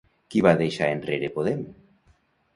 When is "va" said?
0.47-0.53